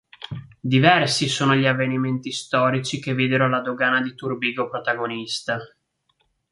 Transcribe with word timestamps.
Diversi 0.59 1.29
sono 1.29 1.53
gli 1.53 1.67
avvenimenti 1.67 2.31
storici 2.31 2.99
che 2.99 3.13
videro 3.13 3.47
la 3.47 3.61
dogana 3.61 4.01
di 4.01 4.15
Turbigo 4.15 4.67
protagonista. 4.67 5.59